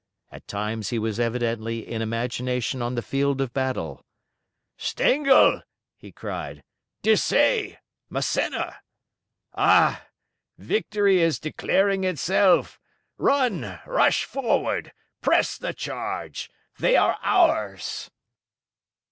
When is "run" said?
13.19-13.79